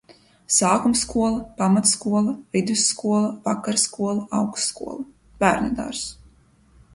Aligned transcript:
Sākumskola, 0.53 1.41
pamatskola, 1.59 2.33
vidusskola, 2.57 3.29
vakarskola, 3.49 4.25
augstskola. 4.39 5.07
Bērnudārzs. 5.45 6.09